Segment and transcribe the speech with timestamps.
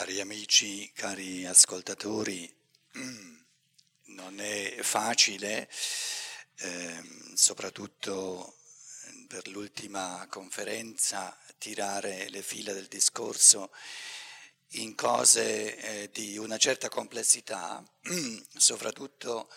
[0.00, 2.50] Cari amici, cari ascoltatori,
[4.16, 5.68] non è facile,
[6.56, 7.02] eh,
[7.34, 8.56] soprattutto
[9.28, 13.70] per l'ultima conferenza, tirare le fila del discorso
[14.68, 17.84] in cose eh, di una certa complessità,
[18.56, 19.52] soprattutto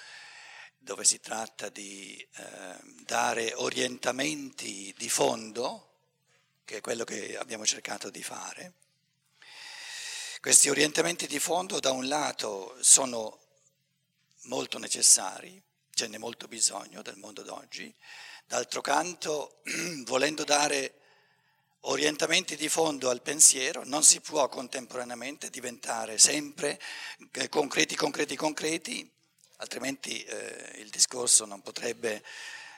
[0.77, 5.99] dove si tratta di eh, dare orientamenti di fondo,
[6.65, 8.82] che è quello che abbiamo cercato di fare.
[10.43, 13.39] Questi orientamenti di fondo da un lato sono
[14.47, 15.63] molto necessari,
[15.93, 17.95] ce n'è molto bisogno del mondo d'oggi,
[18.45, 19.61] d'altro canto,
[20.03, 20.95] volendo dare
[21.83, 26.77] orientamenti di fondo al pensiero, non si può contemporaneamente diventare sempre
[27.35, 29.09] eh, concreti, concreti, concreti,
[29.59, 32.21] altrimenti eh, il discorso non potrebbe,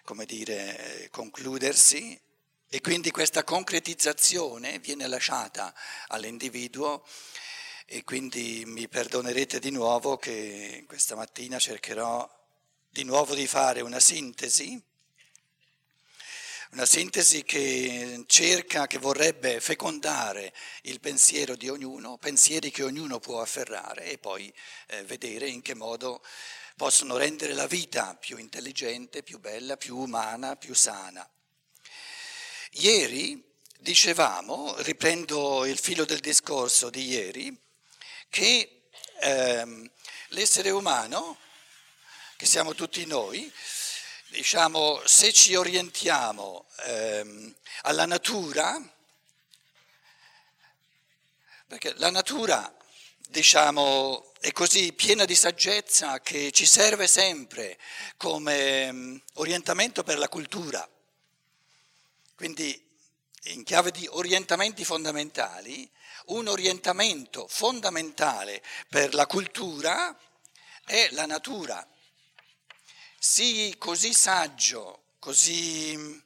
[0.03, 2.21] come dire, concludersi.
[2.67, 5.73] E quindi questa concretizzazione viene lasciata
[6.09, 7.03] all'individuo
[7.85, 12.29] e quindi mi perdonerete di nuovo che questa mattina cercherò
[12.89, 14.81] di nuovo di fare una sintesi
[16.75, 23.39] una sintesi che cerca, che vorrebbe fecondare il pensiero di ognuno, pensieri che ognuno può
[23.39, 24.53] afferrare e poi
[24.87, 26.21] eh, vedere in che modo
[26.75, 31.25] possono rendere la vita più intelligente, più bella, più umana, più sana.
[32.71, 33.41] Ieri
[33.79, 37.57] dicevamo, riprendo il filo del discorso di ieri,
[38.29, 38.87] che
[39.21, 39.89] ehm,
[40.29, 41.37] l'essere umano,
[42.35, 43.51] che siamo tutti noi,
[44.27, 48.79] diciamo, se ci orientiamo ehm, alla natura,
[51.67, 52.73] perché la natura,
[53.27, 57.79] diciamo, è così piena di saggezza che ci serve sempre
[58.17, 60.87] come um, orientamento per la cultura.
[62.35, 62.79] Quindi
[63.45, 65.89] in chiave di orientamenti fondamentali,
[66.27, 70.17] un orientamento fondamentale per la cultura
[70.85, 71.87] è la natura
[73.27, 76.17] sii così saggio, così mm,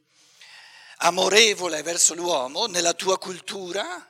[0.97, 4.05] amorevole verso l'uomo nella tua cultura,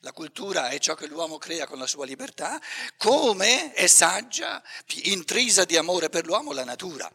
[0.00, 2.60] la cultura è ciò che l'uomo crea con la sua libertà,
[2.96, 4.60] come è saggia,
[5.04, 7.08] intrisa di amore per l'uomo la natura.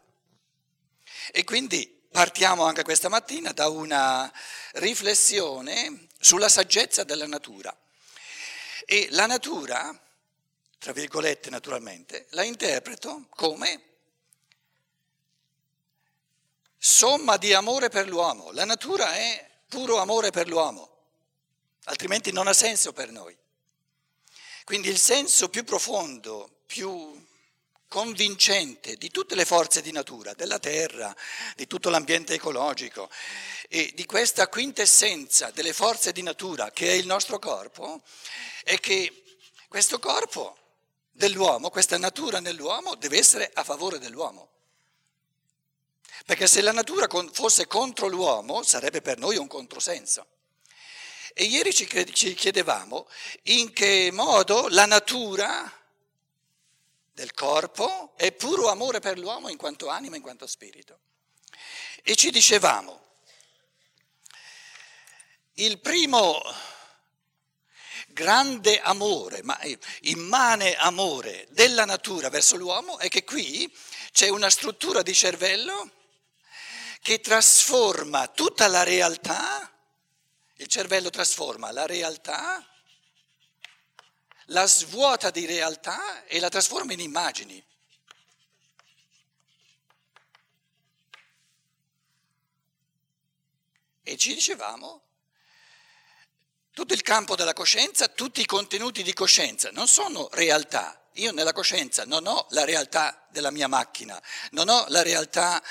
[1.34, 4.32] E quindi partiamo anche questa mattina da una
[4.76, 7.78] riflessione sulla saggezza della natura.
[8.86, 10.00] E la natura,
[10.78, 13.82] tra virgolette naturalmente, la interpreto come
[16.78, 18.52] somma di amore per l'uomo.
[18.52, 20.90] La natura è puro amore per l'uomo,
[21.86, 23.36] altrimenti non ha senso per noi.
[24.64, 27.27] Quindi il senso più profondo, più
[27.88, 31.16] convincente di tutte le forze di natura, della terra,
[31.56, 33.10] di tutto l'ambiente ecologico
[33.70, 38.02] e di questa quintessenza delle forze di natura che è il nostro corpo,
[38.64, 39.24] è che
[39.68, 40.58] questo corpo
[41.12, 44.52] dell'uomo, questa natura nell'uomo deve essere a favore dell'uomo.
[46.26, 50.26] Perché se la natura fosse contro l'uomo sarebbe per noi un controsenso.
[51.34, 53.08] E ieri ci chiedevamo
[53.44, 55.77] in che modo la natura
[57.18, 61.00] del corpo è puro amore per l'uomo in quanto anima, in quanto spirito.
[62.04, 63.06] E ci dicevamo,
[65.54, 66.40] il primo
[68.10, 69.60] grande amore, ma
[70.02, 73.76] immane amore della natura verso l'uomo è che qui
[74.12, 75.90] c'è una struttura di cervello
[77.02, 79.72] che trasforma tutta la realtà,
[80.58, 82.64] il cervello trasforma la realtà,
[84.48, 87.64] la svuota di realtà e la trasforma in immagini.
[94.04, 95.02] E ci dicevamo,
[96.72, 101.52] tutto il campo della coscienza, tutti i contenuti di coscienza non sono realtà, io nella
[101.52, 104.22] coscienza non ho la realtà della mia macchina,
[104.52, 105.62] non ho la realtà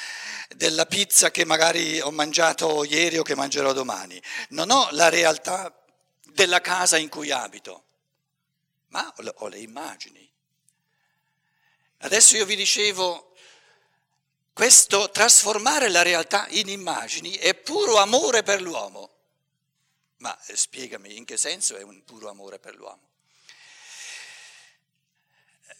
[0.49, 4.21] della pizza che magari ho mangiato ieri o che mangerò domani,
[4.51, 5.73] non ho la realtà
[6.25, 7.86] della casa in cui abito,
[8.97, 10.33] ma ho le, immagini.
[11.99, 13.35] Adesso io vi dicevo,
[14.53, 19.11] questo trasformare la realtà in immagini è puro amore per l'uomo.
[20.19, 23.11] Ma eh, spiegami in che senso è un puro amore per l'uomo?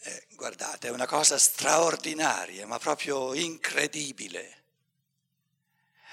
[0.01, 4.63] Eh, guardate, è una cosa straordinaria, ma proprio incredibile,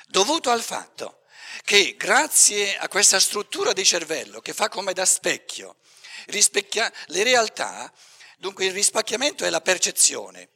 [0.06, 1.20] dovuto al fatto
[1.64, 5.76] che grazie a questa struttura di cervello che fa come da specchio,
[6.26, 7.92] rispecchia le realtà,
[8.38, 10.48] dunque il rispecchiamento è la percezione,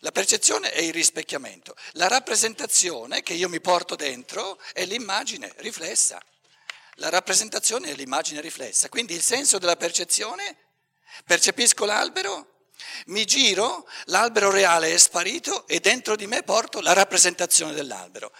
[0.00, 6.22] la percezione è il rispecchiamento, la rappresentazione che io mi porto dentro è l'immagine riflessa.
[6.94, 10.56] La rappresentazione è l'immagine riflessa, quindi il senso della percezione,
[11.24, 12.66] percepisco l'albero,
[13.06, 18.32] mi giro, l'albero reale è sparito e dentro di me porto la rappresentazione dell'albero.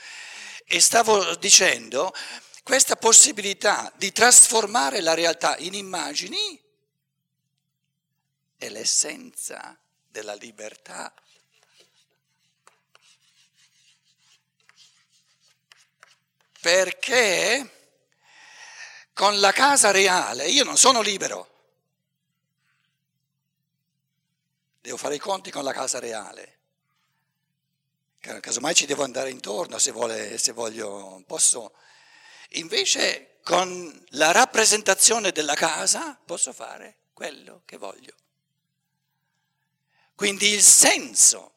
[0.67, 2.12] E stavo dicendo,
[2.71, 6.63] questa possibilità di trasformare la realtà in immagini
[8.57, 9.77] è l'essenza
[10.07, 11.13] della libertà.
[16.61, 17.99] Perché
[19.15, 21.49] con la casa reale io non sono libero.
[24.81, 26.59] Devo fare i conti con la casa reale.
[28.21, 31.75] Casomai ci devo andare intorno se, vuole, se voglio, posso.
[32.55, 38.14] Invece con la rappresentazione della casa posso fare quello che voglio.
[40.14, 41.55] Quindi il senso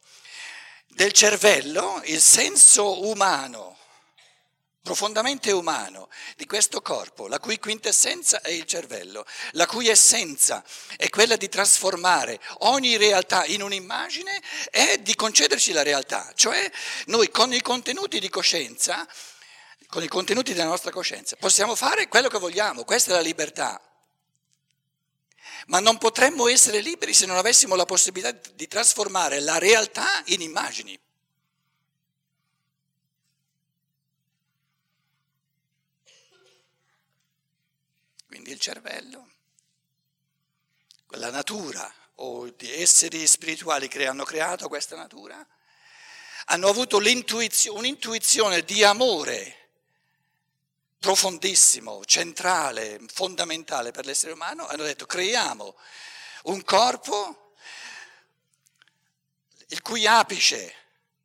[0.87, 3.77] del cervello, il senso umano,
[4.81, 10.63] profondamente umano di questo corpo, la cui quintessenza è il cervello, la cui essenza
[10.97, 14.41] è quella di trasformare ogni realtà in un'immagine
[14.71, 16.31] e di concederci la realtà.
[16.35, 16.69] Cioè
[17.05, 19.07] noi con i contenuti di coscienza,
[19.93, 23.79] con i contenuti della nostra coscienza, possiamo fare quello che vogliamo, questa è la libertà
[25.67, 30.41] ma non potremmo essere liberi se non avessimo la possibilità di trasformare la realtà in
[30.41, 30.99] immagini.
[38.27, 39.29] Quindi il cervello,
[41.05, 45.47] quella natura o di esseri spirituali che hanno creato questa natura,
[46.47, 49.62] hanno avuto un'intuizione di amore
[51.03, 55.75] profondissimo, centrale, fondamentale per l'essere umano, hanno detto creiamo
[56.44, 57.55] un corpo
[59.67, 60.73] il cui apice,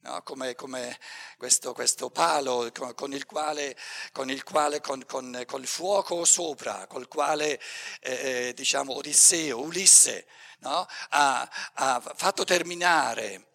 [0.01, 0.99] no, come, come
[1.37, 3.77] questo, questo, palo con, con, il quale,
[4.11, 7.61] con, il quale con, con, col fuoco sopra, col quale
[8.01, 10.27] eh, eh, diciamo Odisseo, Ulisse,
[10.59, 13.47] no, ha, ha fatto terminare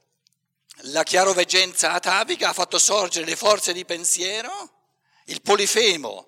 [0.84, 4.73] la chiaroveggenza atavica, ha fatto sorgere le forze di pensiero
[5.26, 6.28] il polifemo,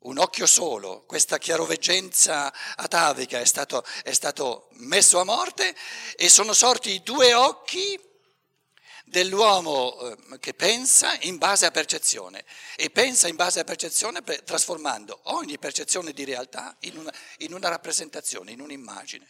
[0.00, 5.74] un occhio solo, questa chiaroveggenza atavica è stato, è stato messo a morte
[6.16, 7.98] e sono sorti i due occhi
[9.04, 12.44] dell'uomo eh, che pensa in base a percezione
[12.76, 17.68] e pensa in base a percezione trasformando ogni percezione di realtà in una, in una
[17.68, 19.26] rappresentazione, in un'immagine.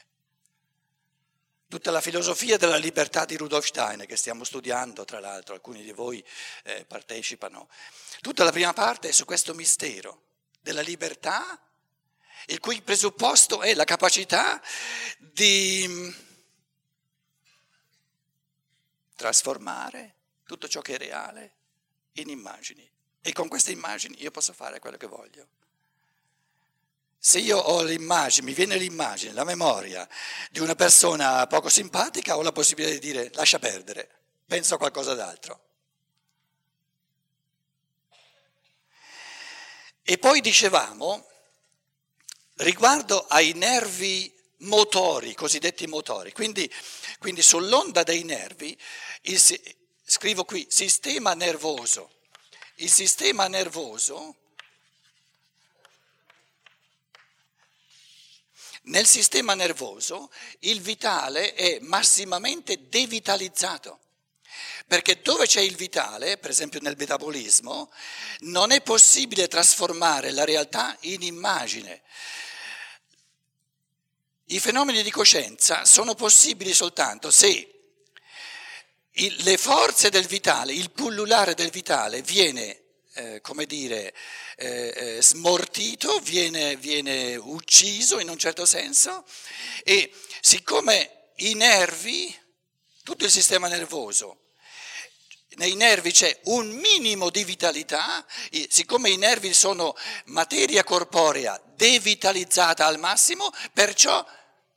[1.72, 5.92] Tutta la filosofia della libertà di Rudolf Steiner, che stiamo studiando, tra l'altro, alcuni di
[5.92, 6.22] voi
[6.64, 7.66] eh, partecipano,
[8.20, 10.20] tutta la prima parte è su questo mistero
[10.60, 11.58] della libertà,
[12.48, 14.60] il cui presupposto è la capacità
[15.16, 16.10] di mm,
[19.16, 21.54] trasformare tutto ciò che è reale
[22.16, 22.86] in immagini.
[23.22, 25.48] E con queste immagini io posso fare quello che voglio.
[27.24, 30.08] Se io ho l'immagine, mi viene l'immagine, la memoria
[30.50, 34.10] di una persona poco simpatica, ho la possibilità di dire lascia perdere,
[34.44, 35.60] penso a qualcosa d'altro.
[40.02, 41.24] E poi dicevamo,
[42.54, 46.68] riguardo ai nervi motori, cosiddetti motori, quindi,
[47.20, 48.76] quindi sull'onda dei nervi,
[49.22, 49.40] il,
[50.04, 52.10] scrivo qui, sistema nervoso.
[52.78, 54.41] Il sistema nervoso
[58.84, 64.00] Nel sistema nervoso il vitale è massimamente devitalizzato,
[64.88, 67.92] perché dove c'è il vitale, per esempio nel metabolismo,
[68.40, 72.02] non è possibile trasformare la realtà in immagine.
[74.46, 77.68] I fenomeni di coscienza sono possibili soltanto se
[79.12, 82.81] le forze del vitale, il pullulare del vitale viene
[83.14, 84.14] eh, come dire,
[84.56, 89.24] eh, eh, smortito, viene, viene ucciso in un certo senso
[89.84, 92.34] e siccome i nervi,
[93.02, 94.38] tutto il sistema nervoso,
[95.54, 98.24] nei nervi c'è un minimo di vitalità,
[98.68, 99.94] siccome i nervi sono
[100.26, 104.24] materia corporea devitalizzata al massimo, perciò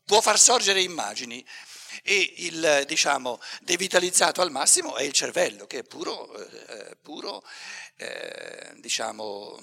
[0.06, 1.46] può far sorgere immagini.
[2.04, 7.50] E il diciamo, devitalizzato al massimo è il cervello, che è puro, eh, puro eh,
[8.86, 9.60] diciamo,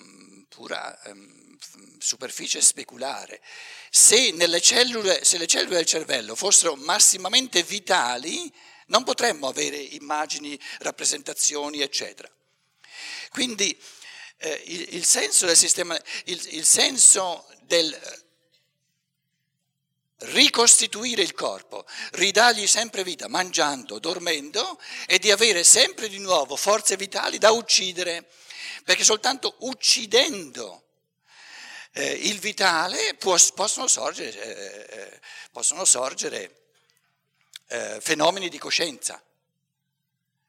[0.49, 1.15] pura eh,
[1.99, 3.41] superficie speculare.
[3.89, 8.53] Se, cellule, se le cellule del cervello fossero massimamente vitali,
[8.87, 12.29] non potremmo avere immagini, rappresentazioni, eccetera.
[13.31, 13.81] Quindi
[14.39, 17.97] eh, il, il, senso del sistema, il, il senso del
[20.23, 26.97] ricostituire il corpo, ridargli sempre vita, mangiando, dormendo e di avere sempre di nuovo forze
[26.97, 28.29] vitali da uccidere.
[28.85, 30.83] Perché soltanto uccidendo
[31.93, 35.21] eh, il vitale può, possono sorgere, eh, eh
[35.51, 36.63] possono sorgere
[37.69, 39.23] eh, fenomeni di coscienza.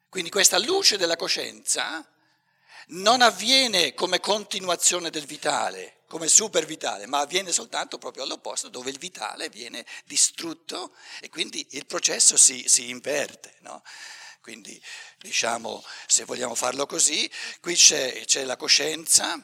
[0.10, 2.08] Quindi questa luce della coscienza
[2.88, 8.92] non avviene come continuazione del vitale, come super vitale, ma avviene soltanto proprio all'opposto, dove
[8.92, 13.56] il vitale viene distrutto e quindi il processo si, si inverte.
[13.60, 13.82] No?
[14.44, 14.78] Quindi
[15.20, 17.32] diciamo, se vogliamo farlo così,
[17.62, 19.42] qui c'è, c'è la coscienza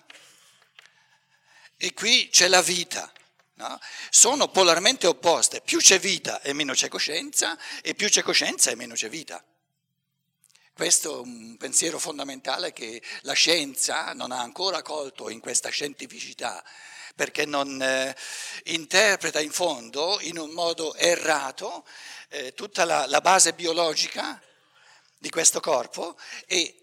[1.77, 3.09] e qui c'è la vita.
[3.53, 3.79] No?
[4.09, 8.75] Sono polarmente opposte, più c'è vita e meno c'è coscienza, e più c'è coscienza e
[8.75, 9.41] meno c'è vita.
[10.73, 16.61] Questo è un pensiero fondamentale che la scienza non ha ancora colto in questa scientificità,
[17.15, 18.13] perché non eh,
[18.65, 21.87] interpreta in fondo, in un modo errato,
[22.27, 24.41] eh, tutta la, la base biologica
[25.19, 26.79] di questo corpo e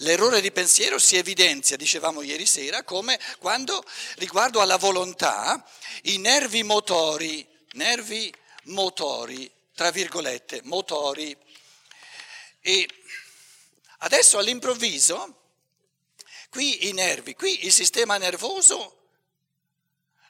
[0.00, 3.82] L'errore di pensiero si evidenzia, dicevamo ieri sera, come quando
[4.16, 5.66] riguardo alla volontà
[6.02, 8.30] i nervi motori, nervi
[8.64, 11.34] motori, tra virgolette, motori,
[12.60, 12.86] e
[14.00, 15.44] adesso all'improvviso,
[16.50, 18.96] qui i nervi, qui il sistema nervoso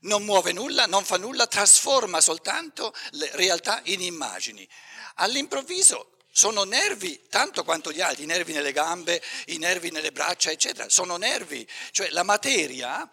[0.03, 4.69] non muove nulla, non fa nulla, trasforma soltanto le realtà in immagini.
[5.17, 10.51] All'improvviso sono nervi tanto quanto gli altri, i nervi nelle gambe, i nervi nelle braccia,
[10.51, 13.09] eccetera, sono nervi, cioè la materia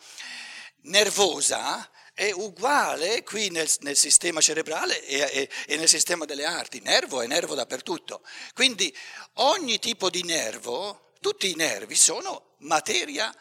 [0.82, 6.82] nervosa è uguale qui nel, nel sistema cerebrale e, e, e, nel sistema delle arti,
[6.82, 8.26] nervo è nervo dappertutto.
[8.54, 8.94] Quindi
[9.36, 13.34] ogni tipo di nervo, tutti i nervi sono materia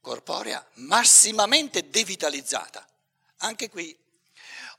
[0.00, 2.86] corporea massimamente devitalizzata,
[3.38, 4.05] anche qui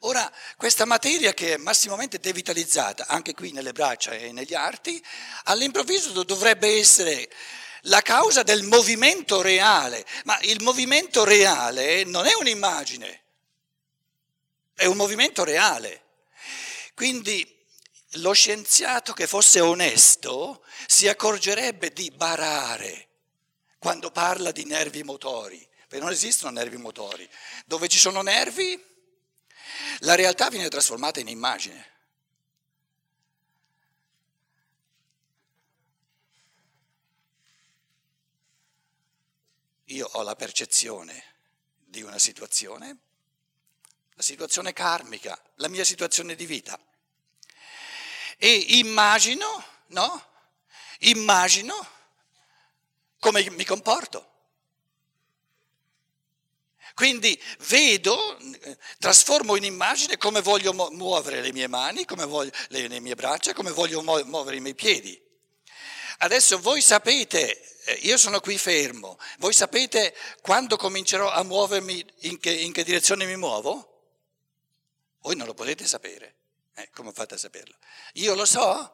[0.02, 5.04] Ora, questa materia che è massimamente devitalizzata, anche qui nelle braccia e negli arti,
[5.46, 7.30] all'improvviso dovrebbe essere
[7.82, 13.22] la causa del movimento reale, ma il movimento reale non è un'immagine,
[14.76, 16.04] è un movimento reale.
[16.94, 17.56] Quindi
[18.22, 23.08] lo scienziato che fosse onesto si accorgerebbe di barare
[23.80, 27.28] quando parla di nervi motori, perché non esistono nervi motori.
[27.66, 28.96] Dove ci sono nervi
[30.00, 31.96] la realtà viene trasformata in immagine.
[39.86, 41.36] Io ho la percezione
[41.78, 42.98] di una situazione,
[44.16, 46.78] la situazione karmica, la mia situazione di vita.
[48.38, 50.26] E immagino, no?
[51.00, 51.96] Immagino
[53.20, 54.36] come mi comporto.
[56.98, 58.40] Quindi vedo,
[58.98, 63.54] trasformo in immagine come voglio muovere le mie mani, come voglio, le, le mie braccia,
[63.54, 65.22] come voglio muovere i miei piedi.
[66.18, 72.40] Adesso voi sapete, eh, io sono qui fermo, voi sapete quando comincerò a muovermi, in
[72.40, 74.16] che, in che direzione mi muovo?
[75.20, 76.36] Voi non lo potete sapere.
[76.74, 77.76] Eh, come fate a saperlo?
[78.14, 78.92] Io lo so?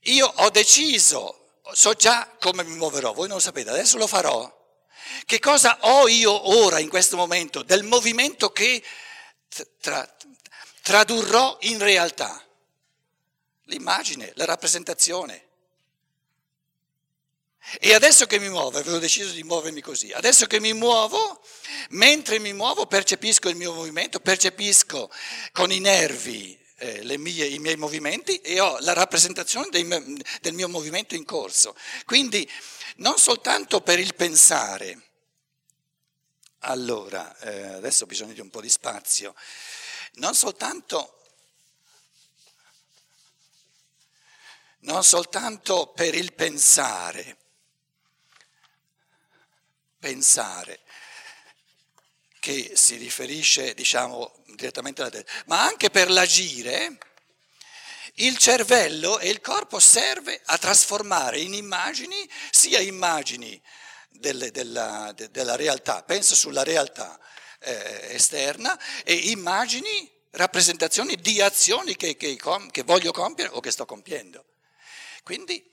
[0.00, 4.56] Io ho deciso so già come mi muoverò, voi non lo sapete, adesso lo farò.
[5.24, 8.82] Che cosa ho io ora, in questo momento, del movimento che
[9.80, 10.16] tra,
[10.82, 12.42] tradurrò in realtà?
[13.64, 15.46] L'immagine, la rappresentazione.
[17.80, 21.42] E adesso che mi muovo, avevo deciso di muovermi così, adesso che mi muovo,
[21.90, 25.10] mentre mi muovo percepisco il mio movimento, percepisco
[25.52, 29.86] con i nervi eh, mie, i miei movimenti e ho la rappresentazione dei,
[30.40, 31.76] del mio movimento in corso.
[32.04, 32.48] Quindi
[32.96, 35.02] non soltanto per il pensare.
[36.60, 39.34] Allora, eh, adesso ho bisogno di un po' di spazio.
[40.14, 41.18] Non soltanto
[44.80, 47.36] non soltanto per il pensare,
[49.98, 50.80] pensare,
[52.38, 56.98] che si riferisce, diciamo, direttamente alla testa, ma anche per l'agire,
[58.14, 63.60] il cervello e il corpo serve a trasformare in immagini, sia immagini
[64.08, 67.18] delle, della, de, della, realtà, penso sulla realtà
[67.60, 72.36] eh, esterna, e immagini, rappresentazioni di azioni che, che,
[72.70, 74.44] che voglio compiere o che sto compiendo.
[75.22, 75.64] Quindi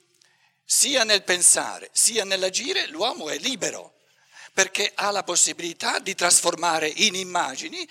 [0.63, 3.94] sia nel pensare sia nell'agire l'uomo è libero
[4.55, 7.85] perché ha la possibilità di trasformare in immagini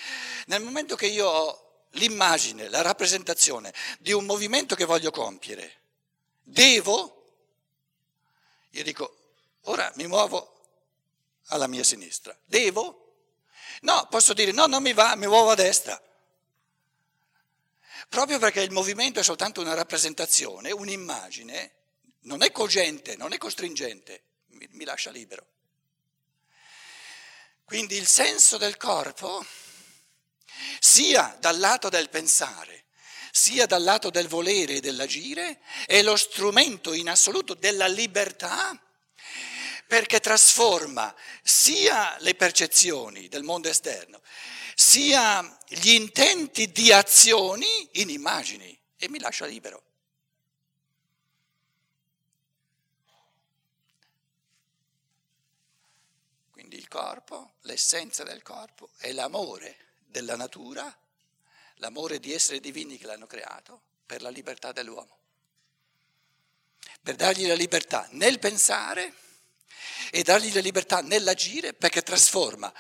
[0.47, 5.83] nel momento che io ho l'immagine, la rappresentazione di un movimento che voglio compiere.
[6.42, 7.33] Devo,
[8.71, 9.14] io dico,
[9.64, 10.59] ora mi muovo
[11.49, 12.35] alla mia sinistra.
[12.47, 13.16] Devo?
[13.83, 16.02] No, posso dire no, non mi va, mi muovo a destra.
[18.09, 21.73] proprio perché il movimento è soltanto una rappresentazione, un'immagine,
[22.21, 25.52] non è cogente, non è costringente, mi, mi lascia libero.
[27.64, 29.44] Quindi il senso del corpo,
[30.78, 32.85] sia dal lato del pensare,
[33.33, 38.78] sia dal lato del volere e dell'agire, è lo strumento in assoluto della libertà
[39.87, 44.21] perché trasforma sia le percezioni del mondo esterno,
[44.75, 49.83] sia gli intenti di azioni in immagini e mi lascia libero.
[56.50, 60.97] Quindi il corpo, l'essenza del corpo è l'amore della natura,
[61.76, 65.18] l'amore di esseri divini che l'hanno creato per la libertà dell'uomo.
[67.02, 69.12] Per dargli la libertà nel pensare
[70.11, 72.73] e dargli la libertà nell'agire perché trasforma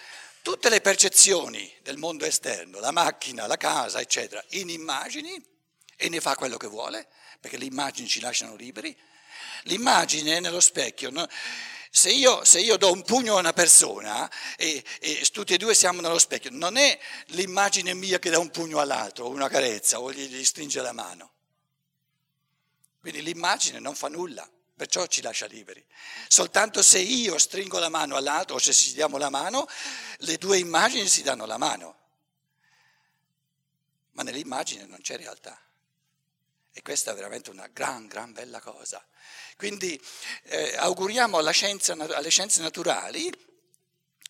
[0.42, 5.42] tutte le percezioni del mondo esterno, la macchina, la casa, eccetera, in immagini
[5.96, 7.08] e ne fa quello che vuole,
[7.40, 8.96] perché le immagini ci lasciano liberi.
[9.62, 11.10] L'immagine nello specchio?
[11.96, 15.76] Se, io, se, io, do un pugno a una persona e, e, tutti e due
[15.76, 20.12] siamo nello specchio, non è l'immagine mia che dà un pugno all'altro, una carezza, o
[20.12, 21.32] gli, gli stringe la mano.
[22.98, 25.86] Quindi l'immagine non fa nulla perciò ci lascia liberi.
[26.26, 29.68] Soltanto se io stringo la mano all'altro o se ci diamo la mano,
[30.18, 31.98] le due immagini si danno la mano.
[34.14, 35.63] Ma nell'immagine non c'è realtà.
[36.76, 39.02] E questa è veramente una gran, gran bella cosa.
[39.56, 39.98] Quindi
[40.42, 43.32] eh, auguriamo scienza, alle scienze naturali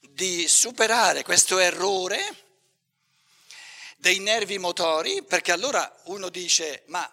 [0.02, 2.42] di superare questo errore
[3.96, 7.10] dei nervi motori, perché allora uno dice, ma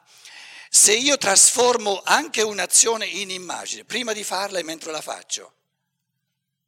[0.70, 5.54] se io trasformo anche un'azione in immagine, prima di farla e mentre la faccio,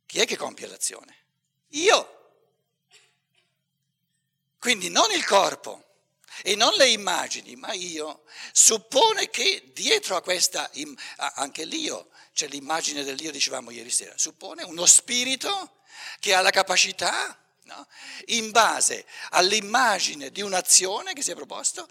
[0.05, 1.17] chi è che compie l'azione?
[1.71, 2.21] Io.
[4.57, 5.92] Quindi non il corpo
[6.43, 8.23] e non le immagini, ma io.
[8.51, 10.69] Suppone che dietro a questa,
[11.35, 15.77] anche l'io, c'è l'immagine dell'io, dicevamo ieri sera, suppone uno spirito
[16.19, 17.87] che ha la capacità, no?
[18.25, 21.87] in base all'immagine di un'azione che si è proposto,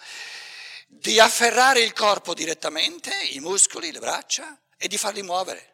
[0.87, 5.72] di afferrare il corpo direttamente, i muscoli, le braccia, e di farli muovere.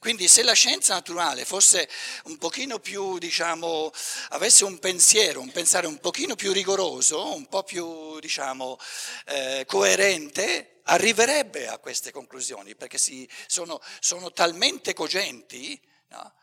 [0.00, 1.86] Quindi se la scienza naturale fosse
[2.24, 3.92] un pochino più, diciamo,
[4.30, 8.78] avesse un pensiero, un pensare un pochino più rigoroso, un po' più, diciamo,
[9.26, 16.34] eh, coerente, arriverebbe a queste conclusioni, perché si, sono, sono, talmente cogenti, no?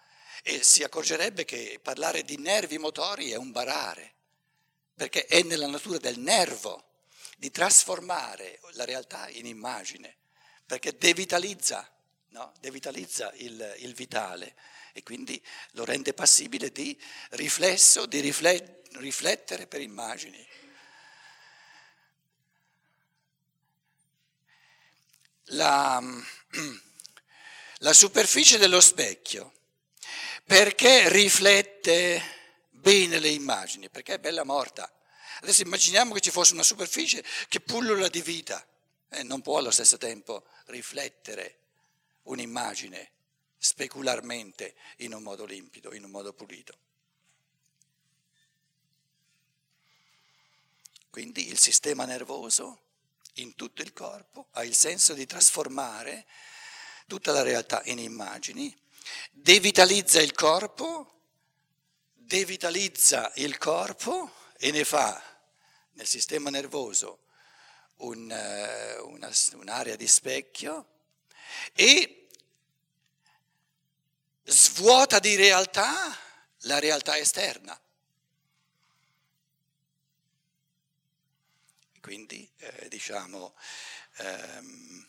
[0.43, 4.13] e si accorgerebbe che parlare di nervi motori è un barare,
[4.93, 6.83] perché è nella natura del nervo
[7.37, 10.15] di trasformare la realtà in immagine,
[10.63, 11.91] perché devitalizza,
[12.29, 12.53] no?
[12.59, 14.55] devitalizza il, il, vitale
[14.93, 16.99] e quindi lo rende passibile di
[17.31, 20.45] riflesso, di riflettere per immagini.
[25.51, 26.01] La,
[27.77, 29.53] la superficie dello specchio,
[30.43, 32.35] perché riflette
[32.69, 33.89] bene le immagini?
[33.89, 34.91] Perché è bella morta.
[35.41, 38.65] Adesso immaginiamo che ci fosse una superficie che pullula di vita
[39.09, 41.66] e non può allo stesso tempo riflettere
[42.27, 43.11] un'immagine
[43.57, 46.77] specularmente in un modo limpido, in un modo pulito.
[51.09, 52.81] Quindi il sistema nervoso
[53.35, 56.25] in tutto il corpo ha il senso di trasformare
[57.07, 58.75] tutta la realtà in immagini,
[59.31, 61.21] devitalizza il corpo,
[62.13, 65.21] devitalizza il corpo e ne fa
[65.93, 67.19] nel sistema nervoso
[67.97, 70.85] un, eh, una, un'area di specchio
[71.73, 72.16] e
[74.49, 76.17] svuota di realtà
[76.61, 77.79] la realtà esterna.
[81.99, 83.53] Quindi eh, diciamo,
[84.17, 85.07] ehm,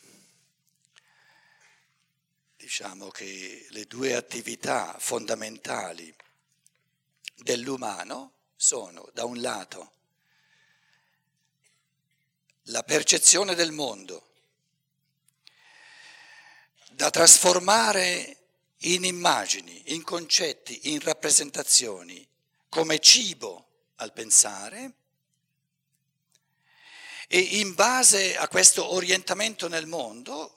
[2.57, 6.13] diciamo che le due attività fondamentali
[7.35, 9.93] dell'umano sono da un lato
[12.63, 14.27] la percezione del mondo,
[16.91, 18.38] da trasformare
[18.83, 22.27] in immagini, in concetti, in rappresentazioni,
[22.69, 24.93] come cibo al pensare,
[27.31, 30.55] e in base a questo orientamento nel mondo,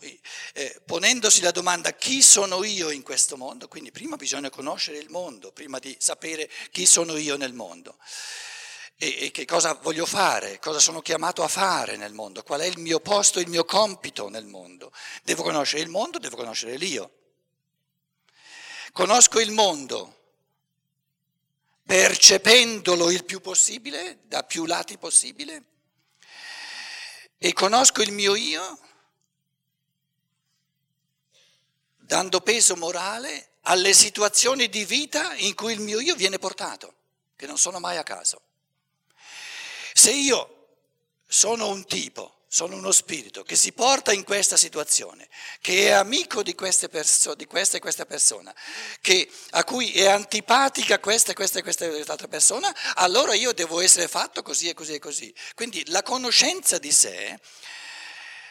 [0.54, 5.10] eh, ponendosi la domanda chi sono io in questo mondo, quindi prima bisogna conoscere il
[5.10, 7.98] mondo, prima di sapere chi sono io nel mondo
[8.96, 12.66] e, e che cosa voglio fare, cosa sono chiamato a fare nel mondo, qual è
[12.66, 14.92] il mio posto, il mio compito nel mondo.
[15.24, 17.10] Devo conoscere il mondo, devo conoscere l'io.
[18.92, 20.20] Conosco il mondo
[21.84, 25.64] percependolo il più possibile, da più lati possibile
[27.38, 28.78] e conosco il mio io
[31.96, 36.94] dando peso morale alle situazioni di vita in cui il mio io viene portato,
[37.34, 38.42] che non sono mai a caso.
[39.94, 40.68] Se io
[41.26, 45.26] sono un tipo, sono uno spirito che si porta in questa situazione,
[45.62, 48.54] che è amico di, perso- di questa e questa persona,
[49.00, 54.06] che, a cui è antipatica questa e questa e quest'altra persona, allora io devo essere
[54.06, 55.34] fatto così e così e così.
[55.54, 57.40] Quindi la conoscenza di sé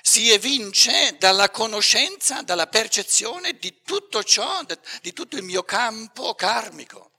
[0.01, 4.65] si evince dalla conoscenza, dalla percezione di tutto ciò,
[5.03, 7.11] di tutto il mio campo karmico.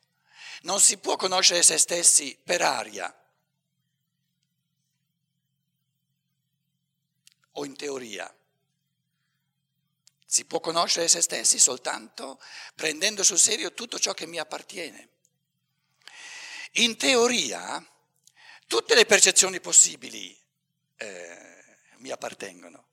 [0.62, 3.16] Non si può conoscere se stessi per aria
[7.52, 8.32] o in teoria.
[10.24, 12.40] Si può conoscere se stessi soltanto
[12.74, 15.08] prendendo sul serio tutto ciò che mi appartiene.
[16.76, 17.86] In teoria,
[18.66, 20.34] tutte le percezioni possibili
[20.96, 21.64] eh,
[21.98, 22.86] mi appartengono.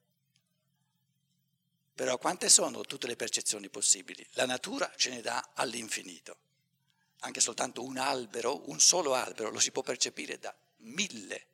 [1.94, 4.26] Però quante sono tutte le percezioni possibili?
[4.32, 6.38] La natura ce ne dà all'infinito.
[7.20, 11.46] Anche soltanto un albero, un solo albero, lo si può percepire da mille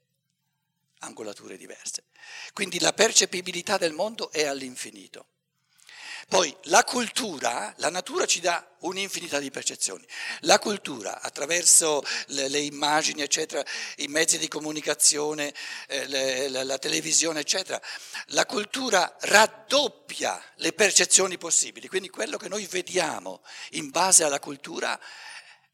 [0.99, 2.05] angolature diverse.
[2.53, 5.27] Quindi la percepibilità del mondo è all'infinito.
[6.27, 10.03] Poi la cultura, la natura ci dà un'infinità di percezioni.
[10.41, 13.63] La cultura, attraverso le, le immagini, eccetera,
[13.97, 15.53] i mezzi di comunicazione,
[15.87, 17.79] eh, le, la, la televisione, eccetera,
[18.27, 21.87] la cultura raddoppia le percezioni possibili.
[21.87, 24.99] Quindi quello che noi vediamo in base alla cultura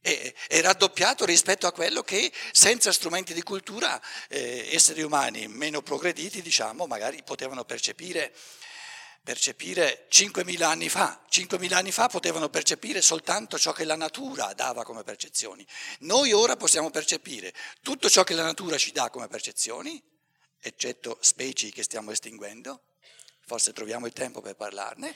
[0.02, 5.82] è, è, raddoppiato rispetto a quello che senza strumenti di cultura eh, esseri umani meno
[5.82, 8.34] progrediti, diciamo, magari potevano percepire,
[9.24, 11.24] percepire 5.000 anni fa.
[11.32, 15.66] 5.000 anni fa potevano percepire soltanto ciò che la natura dava come percezioni.
[16.00, 20.02] Noi ora possiamo percepire tutto ciò che la natura ci dà come percezioni,
[20.60, 22.82] eccetto specie che stiamo estinguendo,
[23.46, 25.16] forse troviamo il tempo per parlarne,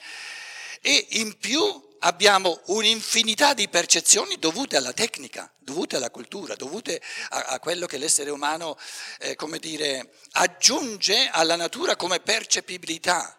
[0.87, 1.63] e in più
[2.01, 7.97] abbiamo un'infinità di percezioni dovute alla tecnica, dovute alla cultura, dovute a, a quello che
[7.97, 8.77] l'essere umano,
[9.17, 13.35] eh, come dire, aggiunge alla natura come percepibilità.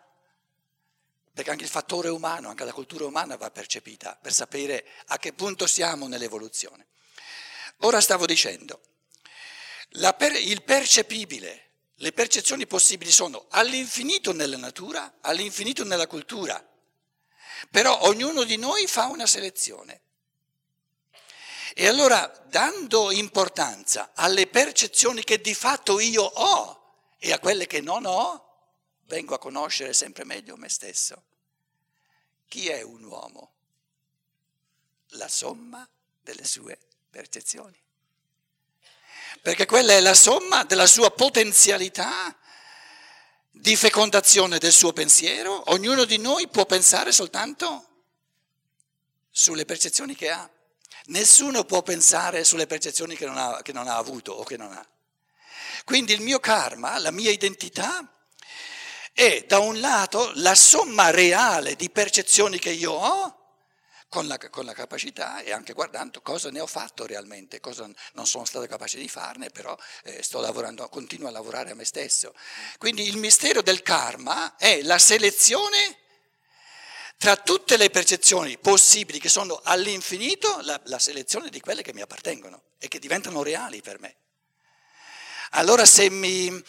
[1.33, 5.33] Perché anche il fattore umano, anche la cultura umana va percepita per sapere a che
[5.33, 6.89] punto siamo nell'evoluzione.
[7.83, 8.81] Ora stavo dicendo,
[10.17, 16.61] per, il percepibile, le percezioni possibili sono all'infinito nella natura, all'infinito nella cultura.
[17.71, 20.01] Però ognuno di noi fa una selezione.
[21.75, 27.81] E allora, dando importanza alle percezioni che di fatto io ho e a quelle che
[27.81, 28.47] non ho,
[29.07, 31.23] vengo a conoscere sempre meglio me stesso.
[32.49, 33.53] Chi è un uomo?
[35.11, 35.87] La somma
[36.23, 36.79] delle sue
[37.11, 37.79] percezioni.
[39.43, 42.37] Perché quella è la somma della sua potenzialità
[43.59, 47.85] di fecondazione del suo pensiero, ognuno di noi può pensare soltanto
[49.31, 50.49] sulle percezioni che ha.
[51.07, 54.73] Nessuno può pensare sulle percezioni che non ha, che non ha avuto o che non
[54.73, 54.87] ha.
[55.85, 58.07] Quindi il mio karma, la mia identità,
[59.13, 63.46] è da un lato la somma reale di percezioni che io ho
[64.09, 68.27] con la, con la, capacità e anche guardando cosa ne ho fatto realmente, cosa non
[68.27, 72.35] sono stato capace di farne, però eh, sto lavorando, continuo a lavorare a me stesso.
[72.79, 75.99] Quindi il mistero del karma è la selezione
[77.19, 82.03] tra tutte le percezioni possibili che sono all'infinito, la, la selezione di quelle che mi
[82.03, 84.17] appartengono e che diventano reali per me.
[85.51, 86.63] Allora se mi,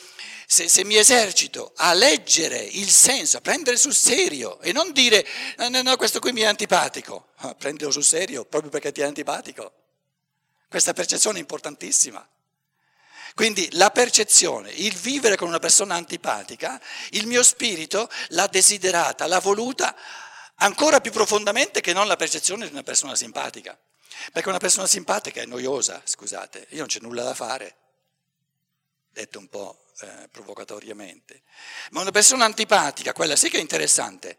[0.50, 5.28] se, se mi esercito a leggere il senso, a prendere sul serio e non dire
[5.58, 9.02] no, no, no, questo qui mi è antipatico, ah, prendilo sul serio proprio perché ti
[9.02, 9.74] è antipatico.
[10.70, 12.26] Questa percezione è importantissima.
[13.36, 16.82] Quindi la percezione, il vivere con una persona antipatica,
[17.12, 19.96] il mio spirito l'ha desiderata, l'ha voluta
[20.56, 23.78] ancora più profondamente che non la percezione di una persona simpatica.
[24.32, 27.76] Perché una persona simpatica è noiosa, scusate, io non c'è nulla da fare,
[29.12, 31.42] detto un po' eh, provocatoriamente.
[31.92, 34.38] Ma una persona antipatica, quella sì che è interessante,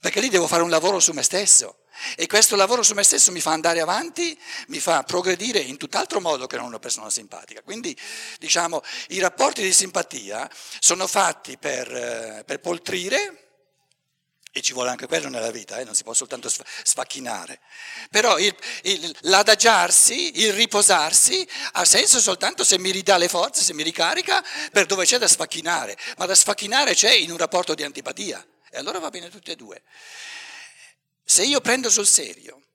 [0.00, 1.76] perché lì devo fare un lavoro su me stesso.
[2.16, 6.20] E questo lavoro su me stesso mi fa andare avanti, mi fa progredire in tutt'altro
[6.20, 7.62] modo che non una persona simpatica.
[7.62, 7.96] Quindi,
[8.38, 10.48] diciamo, i rapporti di simpatia
[10.78, 13.49] sono fatti per, eh, per poltrire,
[14.52, 15.84] e ci vuole anche quello nella vita, eh?
[15.84, 17.60] non si può soltanto sfacchinare.
[18.10, 23.72] Però il, il, l'adagiarsi, il riposarsi, ha senso soltanto se mi ridà le forze, se
[23.74, 25.96] mi ricarica, per dove c'è da sfacchinare.
[26.16, 28.44] Ma da sfacchinare c'è in un rapporto di antipatia.
[28.70, 29.82] E allora va bene tutte e due.
[31.24, 32.69] Se io prendo sul serio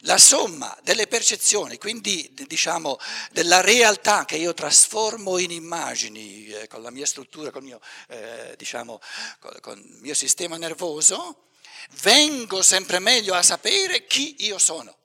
[0.00, 2.98] la somma delle percezioni, quindi diciamo
[3.32, 7.80] della realtà che io trasformo in immagini eh, con la mia struttura, con il mio,
[8.08, 9.00] eh, diciamo,
[9.38, 11.48] con, con il mio sistema nervoso,
[12.02, 14.96] vengo sempre meglio a sapere chi io sono.